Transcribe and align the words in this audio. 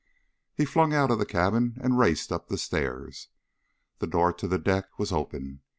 He 0.55 0.65
flung 0.65 0.95
out 0.95 1.11
of 1.11 1.19
the 1.19 1.27
cabin 1.27 1.77
and 1.79 1.95
raced 1.99 2.31
up 2.31 2.47
the 2.47 2.57
stairs. 2.57 3.27
The 3.99 4.07
door 4.07 4.33
to 4.33 4.47
the 4.47 4.57
deck 4.57 4.97
was 4.97 5.11
open. 5.11 5.61